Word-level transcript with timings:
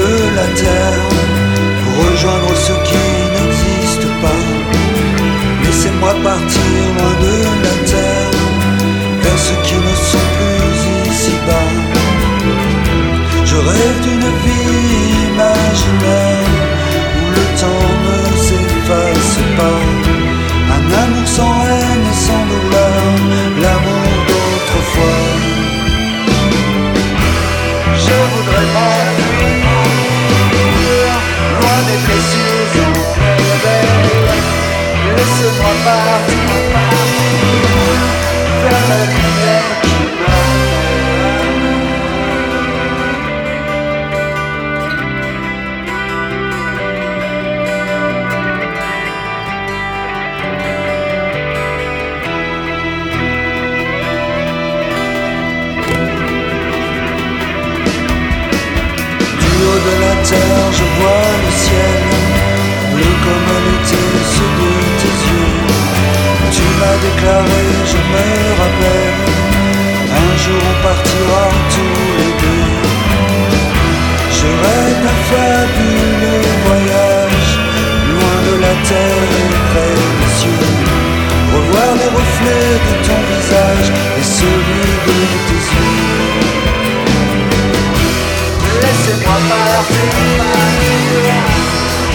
de 0.00 0.34
la 0.34 0.46
terre 0.54 0.79
de 59.86 60.00
la 60.00 60.14
terre, 60.28 60.72
je 60.72 60.84
vois 60.98 61.28
le 61.44 61.50
ciel, 61.62 62.02
bleu 62.92 63.12
comme 63.24 63.60
tes 63.88 64.10
yeux. 64.36 64.79
M'as 66.80 66.96
déclaré, 66.96 67.62
je 67.92 68.00
me 68.12 68.26
rappelle, 68.60 69.20
un 70.22 70.32
jour 70.42 70.62
on 70.70 70.76
partira 70.82 71.42
tous 71.74 72.04
les 72.18 72.32
deux. 72.42 72.72
Je 74.38 74.48
rêve 74.62 74.98
d'un 75.04 75.20
fabuleux 75.30 76.46
voyage, 76.64 77.50
loin 78.12 78.36
de 78.48 78.54
la 78.64 78.74
terre 78.88 79.28
et 79.40 79.48
près 79.68 79.94
des 80.20 80.32
cieux. 80.38 80.68
Revoir 81.54 81.90
les 82.00 82.10
reflets 82.18 82.76
de 82.88 82.94
ton 83.06 83.20
visage 83.30 83.88
et 84.18 84.24
celui 84.38 84.86
de 85.06 85.18
tes 85.48 85.62
yeux. 85.74 86.40
Laissez-moi 88.82 89.38
partir 89.50 90.00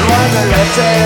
Loin 0.00 0.24
de 0.34 0.42
la 0.50 0.64
terre 0.76 1.05